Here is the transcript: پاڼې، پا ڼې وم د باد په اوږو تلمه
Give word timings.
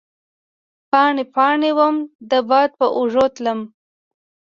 پاڼې، 0.89 1.23
پا 1.33 1.47
ڼې 1.61 1.71
وم 1.77 1.95
د 2.29 2.31
باد 2.49 2.69
په 2.79 2.85
اوږو 2.97 3.25
تلمه 3.35 3.65